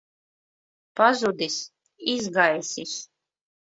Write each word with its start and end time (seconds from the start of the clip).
Pazudis. 0.95 1.59
Izgaisis. 2.17 3.01